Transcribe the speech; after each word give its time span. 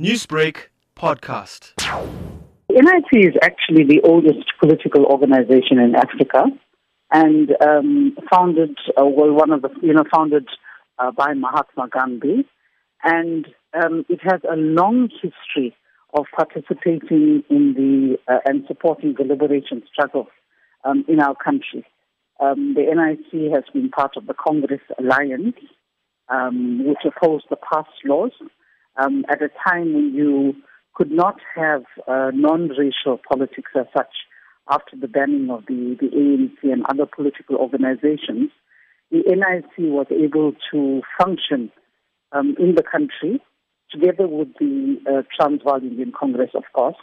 Newsbreak 0.00 0.70
podcast. 0.96 1.72
NIC 2.68 3.12
is 3.12 3.34
actually 3.42 3.84
the 3.84 4.00
oldest 4.02 4.50
political 4.58 5.04
organization 5.04 5.78
in 5.78 5.94
Africa, 5.94 6.46
and 7.12 7.50
um, 7.64 8.16
founded, 8.28 8.76
uh, 9.00 9.04
well, 9.04 9.32
one 9.32 9.52
of 9.52 9.62
the, 9.62 9.68
you 9.82 9.92
know, 9.92 10.02
founded 10.12 10.48
uh, 10.98 11.12
by 11.12 11.32
Mahatma 11.34 11.86
Gandhi, 11.92 12.44
and 13.04 13.46
um, 13.72 14.04
it 14.08 14.18
has 14.24 14.40
a 14.50 14.56
long 14.56 15.10
history 15.22 15.76
of 16.12 16.24
participating 16.36 17.44
in 17.48 17.74
the 17.74 18.18
uh, 18.26 18.40
and 18.46 18.64
supporting 18.66 19.14
the 19.16 19.22
liberation 19.22 19.80
struggle 19.92 20.26
um, 20.84 21.04
in 21.06 21.20
our 21.20 21.36
country. 21.36 21.86
Um, 22.40 22.74
the 22.74 22.82
NIC 22.82 23.52
has 23.52 23.62
been 23.72 23.90
part 23.90 24.16
of 24.16 24.26
the 24.26 24.34
Congress 24.34 24.82
Alliance, 24.98 25.54
um, 26.28 26.84
which 26.84 26.98
opposed 27.06 27.44
the 27.48 27.56
pass 27.56 27.86
laws 28.04 28.32
um, 28.96 29.24
at 29.28 29.42
a 29.42 29.48
time 29.68 29.94
when 29.94 30.14
you 30.14 30.54
could 30.94 31.10
not 31.10 31.36
have 31.54 31.82
uh, 32.06 32.30
non-racial 32.32 33.20
politics 33.28 33.70
as 33.76 33.86
such 33.96 34.14
after 34.70 34.96
the 34.96 35.08
banning 35.08 35.50
of 35.50 35.64
the, 35.66 35.96
the 36.00 36.08
ANC 36.08 36.72
and 36.72 36.84
other 36.88 37.06
political 37.06 37.56
organizations, 37.56 38.50
the 39.10 39.22
NIC 39.26 39.90
was 39.90 40.06
able 40.10 40.52
to 40.72 41.02
function 41.20 41.70
um, 42.32 42.56
in 42.58 42.74
the 42.74 42.82
country 42.82 43.40
together 43.90 44.26
with 44.26 44.48
the 44.58 44.96
uh, 45.06 45.22
Transvaal 45.38 45.76
Indian 45.76 46.12
Congress, 46.18 46.50
of 46.54 46.64
course, 46.72 46.96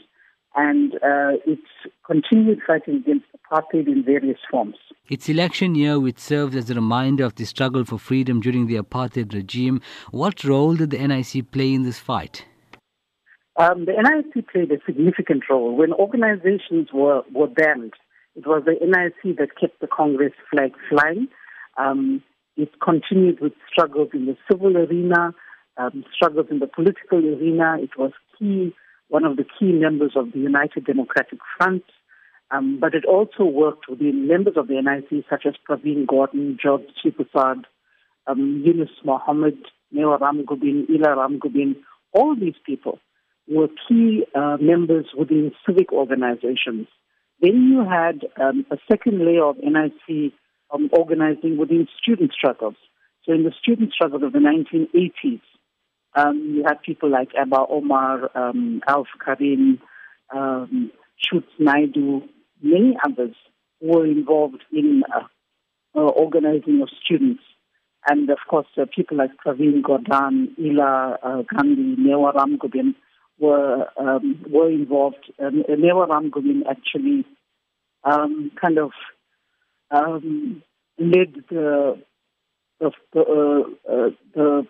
and 0.56 0.96
uh, 0.96 1.40
it's 1.46 1.62
continued 2.06 2.60
fighting 2.66 2.96
against 2.98 3.26
apartheid 3.38 3.88
in 3.88 4.04
various 4.04 4.40
forms. 4.50 4.76
Its 5.10 5.30
election 5.30 5.76
year, 5.76 6.00
which 6.00 6.20
serves 6.20 6.56
as 6.56 6.70
a 6.70 6.76
reminder 6.76 7.24
of 7.24 7.36
the 7.36 7.46
struggle 7.46 7.86
for 7.86 7.98
freedom 7.98 8.40
during 8.40 8.68
the 8.68 8.76
apartheid 8.76 9.34
regime, 9.34 9.82
what 10.12 10.44
role 10.44 10.76
did 10.76 10.92
the 10.92 11.08
NIC 11.08 11.52
play 11.52 11.74
in 11.74 11.84
this 11.84 12.00
fight? 12.00 12.46
Um, 13.58 13.86
the 13.86 13.94
NIC 13.94 14.48
played 14.50 14.72
a 14.72 14.78
significant 14.86 15.44
role. 15.50 15.76
When 15.76 15.94
organizations 15.94 16.90
were, 16.94 17.22
were 17.34 17.48
banned, 17.48 17.94
it 18.36 18.48
was 18.48 18.64
the 18.66 18.76
NIC 18.82 19.38
that 19.38 19.58
kept 19.60 19.82
the 19.82 19.88
Congress 19.88 20.34
flag 20.50 20.72
flying. 20.90 21.28
Um, 21.78 22.24
it 22.58 22.70
continued 22.82 23.40
with 23.40 23.54
struggles 23.72 24.10
in 24.14 24.26
the 24.26 24.38
civil 24.50 24.78
arena, 24.78 25.34
um, 25.78 26.04
struggles 26.14 26.48
in 26.50 26.60
the 26.60 26.68
political 26.68 27.20
arena. 27.20 27.78
It 27.80 27.92
was 27.98 28.12
key 28.38 28.74
one 29.12 29.26
of 29.26 29.36
the 29.36 29.44
key 29.44 29.74
members 29.74 30.14
of 30.16 30.32
the 30.32 30.40
United 30.40 30.86
Democratic 30.86 31.40
Front, 31.58 31.84
um, 32.50 32.80
but 32.80 32.96
it 32.96 33.04
also 33.04 33.44
worked 33.44 33.90
with 33.90 34.00
the 34.00 34.14
members 34.14 34.56
of 34.56 34.70
the 34.70 34.82
NIC 34.82 35.26
such 35.30 35.46
as 35.46 35.54
Pravin 35.68 36.06
Gordhan, 36.06 36.58
George 36.58 36.84
Sewpersadh, 37.04 37.64
um, 38.28 38.64
Yunus 38.66 38.90
Mohammed, 39.04 39.58
Mewa 39.94 40.18
Ramgobin, 40.18 40.90
Ila 40.90 41.18
Ram 41.18 41.40
Gubin. 41.40 41.76
All 42.14 42.38
these 42.40 42.56
people 42.66 43.00
were 43.50 43.68
key 43.90 44.24
uh, 44.34 44.56
members 44.62 45.08
within 45.18 45.52
civic 45.66 45.92
organizations. 45.92 46.88
Then 47.42 47.68
you 47.70 47.84
had 47.84 48.22
um, 48.42 48.66
a 48.72 48.78
second 48.90 49.26
layer 49.26 49.44
of 49.44 49.58
NIC 49.58 50.32
um, 50.74 50.90
organizing 50.94 51.58
within 51.58 51.86
student 52.02 52.32
struggles. 52.32 52.76
So 53.26 53.34
in 53.34 53.44
the 53.44 53.52
student 53.62 53.92
struggle 53.92 54.24
of 54.24 54.32
the 54.32 54.40
1980s, 54.40 55.42
um, 56.16 56.54
you 56.56 56.64
had 56.66 56.82
people 56.82 57.10
like 57.10 57.30
Abba 57.40 57.66
Omar, 57.70 58.30
um, 58.36 58.82
Alf 58.88 59.08
Karim, 59.24 59.80
um, 60.34 60.92
Naidu, 61.60 62.22
many 62.62 62.98
others 63.06 63.36
were 63.80 64.06
involved 64.06 64.64
in 64.72 65.04
uh, 65.16 65.24
uh, 65.96 66.00
organizing 66.00 66.82
of 66.82 66.90
students. 67.04 67.44
And 68.08 68.30
of 68.30 68.40
course, 68.50 68.68
uh, 68.78 68.86
people 68.94 69.18
like 69.18 69.32
Pravin 69.46 69.82
Gordhan, 69.82 70.48
Ela 70.60 71.18
uh, 71.22 71.44
Gandhi, 71.54 71.96
Mewa 72.02 72.34
Ramgobin 72.34 72.96
were 73.40 73.86
um, 73.98 74.44
were 74.50 74.72
involved. 74.72 75.32
Um, 75.40 75.64
Mewa 75.70 76.08
Ramgobin 76.08 76.62
actually 76.70 77.26
um, 78.04 78.52
kind 78.60 78.80
of 78.80 78.92
um, 79.92 80.64
led 80.98 81.44
the 81.50 82.02
the, 82.80 82.92
uh, 83.16 83.92
uh, 83.92 84.10
the 84.34 84.68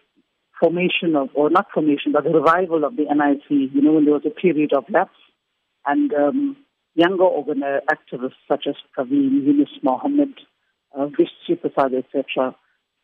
formation 0.62 1.16
of, 1.16 1.30
or 1.34 1.50
not 1.50 1.68
formation, 1.74 2.12
but 2.14 2.24
the 2.24 2.30
revival 2.30 2.86
of 2.86 2.96
the 2.96 3.04
NIC, 3.04 3.50
you 3.50 3.82
know, 3.82 3.94
when 3.94 4.06
there 4.06 4.14
was 4.14 4.26
a 4.26 4.30
period 4.30 4.72
of 4.74 4.86
lapse. 4.90 5.18
And 5.86 6.14
um, 6.14 6.58
younger 6.94 7.24
organi- 7.24 7.80
activists 7.92 8.40
such 8.48 8.66
as 8.68 8.76
Pravin, 8.96 9.44
Yunus 9.46 9.70
Mohammed, 9.82 10.34
uh, 10.96 11.08
Vishchi 11.08 11.60
Prasad, 11.60 11.94
etc., 11.96 12.56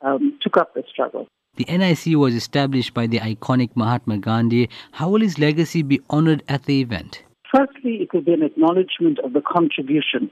um, 0.02 0.38
took 0.42 0.58
up 0.58 0.76
the 0.76 0.84
struggle. 0.90 1.28
The 1.56 1.66
NIC 1.66 2.16
was 2.18 2.36
established 2.36 2.94
by 2.94 3.08
the 3.08 3.20
iconic 3.20 3.72
Mahatma 3.76 4.20
Gandhi. 4.20 4.70
How 4.92 5.10
will 5.10 5.22
his 5.22 5.40
legacy 5.40 5.82
be 5.82 6.00
honored 6.10 6.44
at 6.48 6.66
the 6.66 6.82
event? 6.82 7.24
Firstly, 7.52 8.02
it 8.02 8.14
will 8.14 8.22
be 8.22 8.34
an 8.34 8.44
acknowledgement 8.44 9.18
of 9.20 9.34
the 9.34 9.42
contribution 9.42 10.30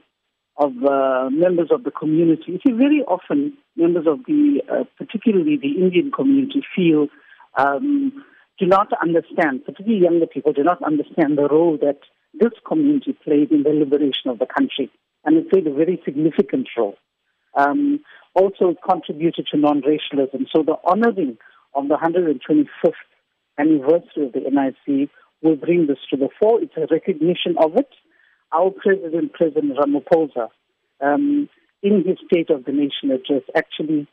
of 0.58 0.72
uh, 0.84 1.28
members 1.30 1.68
of 1.70 1.84
the 1.84 1.90
community. 1.90 2.44
You 2.52 2.58
see, 2.66 2.72
very 2.72 3.02
often 3.06 3.56
members 3.76 4.06
of 4.06 4.20
the, 4.26 4.62
uh, 4.70 4.84
particularly 4.96 5.58
the 5.60 5.82
Indian 5.82 6.10
community, 6.10 6.62
feel 6.74 7.08
um, 7.58 8.24
do 8.58 8.66
not 8.66 8.88
understand, 9.00 9.64
particularly 9.64 10.02
younger 10.02 10.26
people, 10.26 10.52
do 10.52 10.62
not 10.62 10.82
understand 10.82 11.36
the 11.36 11.48
role 11.48 11.78
that 11.82 11.98
this 12.32 12.52
community 12.66 13.16
played 13.24 13.50
in 13.50 13.64
the 13.64 13.70
liberation 13.70 14.30
of 14.30 14.38
the 14.38 14.46
country, 14.46 14.90
and 15.24 15.36
it 15.36 15.50
played 15.50 15.66
a 15.66 15.74
very 15.74 16.00
significant 16.04 16.68
role. 16.76 16.96
Um, 17.54 18.00
also, 18.34 18.70
it 18.70 18.78
contributed 18.86 19.46
to 19.50 19.58
non-racialism. 19.58 20.46
So 20.54 20.62
the 20.62 20.76
honoring 20.84 21.38
of 21.74 21.88
the 21.88 21.96
125th 21.96 22.92
anniversary 23.58 24.26
of 24.26 24.32
the 24.32 24.40
NIC 24.40 25.10
will 25.42 25.56
bring 25.56 25.86
this 25.86 25.98
to 26.10 26.16
the 26.16 26.28
fore. 26.40 26.62
It's 26.62 26.76
a 26.76 26.86
recognition 26.90 27.56
of 27.58 27.76
it 27.76 27.88
our 28.52 28.70
President, 28.70 29.32
President 29.32 29.76
Ramaphosa, 29.76 30.48
um, 31.00 31.48
in 31.82 32.04
his 32.04 32.18
State 32.26 32.50
of 32.50 32.64
the 32.64 32.72
Nation 32.72 33.10
address, 33.10 33.42
actually 33.54 34.08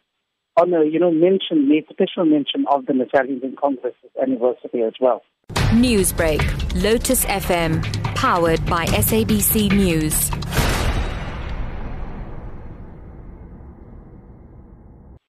honor, 0.57 0.83
you 0.83 0.99
know, 0.99 1.11
mention, 1.11 1.67
made 1.67 1.85
special 1.89 2.25
mention 2.25 2.65
of 2.71 2.85
the 2.85 2.93
National 2.93 3.51
Congress 3.59 3.95
anniversary 4.21 4.83
as 4.83 4.93
well. 4.99 5.23
Newsbreak, 5.71 6.41
Lotus 6.83 7.25
FM, 7.25 7.83
powered 8.15 8.63
by 8.67 8.85
SABC 8.85 9.71
News. 9.71 10.62